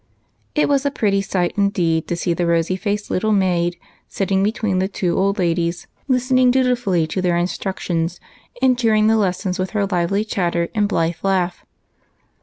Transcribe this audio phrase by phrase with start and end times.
[0.55, 3.77] It was a pretty sight to see the rosy faced little maid
[4.07, 8.19] sitting between the two old ladies, listening du tifully to their instructions,
[8.63, 11.63] and cheering the lessons with her lively chatter and blithe laugh.